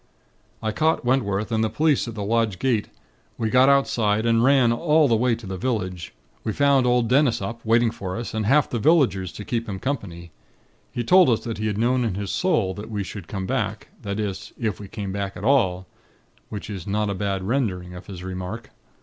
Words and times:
"I 0.63 0.71
caught 0.71 1.05
Wentworth 1.05 1.51
and 1.51 1.63
the 1.63 1.69
police 1.69 2.07
at 2.07 2.15
the 2.15 2.23
lodge 2.23 2.57
gate. 2.57 2.87
We 3.37 3.51
got 3.51 3.69
outside, 3.69 4.25
and 4.25 4.43
ran 4.43 4.71
all 4.73 5.07
the 5.07 5.15
way 5.15 5.35
to 5.35 5.45
the 5.45 5.59
village. 5.59 6.11
We 6.43 6.53
found 6.53 6.87
old 6.87 7.07
Dennis 7.07 7.39
up, 7.39 7.63
waiting 7.63 7.91
for 7.91 8.17
us, 8.17 8.33
and 8.33 8.47
half 8.47 8.67
the 8.67 8.79
villagers 8.79 9.31
to 9.33 9.45
keep 9.45 9.69
him 9.69 9.77
company. 9.77 10.31
He 10.91 11.03
told 11.03 11.29
us 11.29 11.41
that 11.41 11.59
he 11.59 11.67
had 11.67 11.77
known 11.77 12.03
in 12.03 12.15
his 12.15 12.31
'sowl' 12.31 12.73
that 12.77 12.89
we 12.89 13.03
should 13.03 13.27
come 13.27 13.45
back, 13.45 13.89
that 14.01 14.19
is, 14.19 14.53
if 14.59 14.79
we 14.79 14.87
came 14.87 15.11
back 15.11 15.37
at 15.37 15.43
all; 15.45 15.85
which 16.49 16.67
is 16.67 16.87
not 16.87 17.11
a 17.11 17.13
bad 17.13 17.43
rendering 17.43 17.93
of 17.93 18.07
his 18.07 18.23
remark. 18.23 18.71